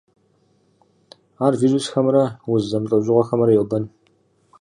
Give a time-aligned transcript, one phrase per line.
[1.45, 3.83] Ар вирусхэмрэ уз зэмылӏэужьыгъуэхэмрэ йобэн.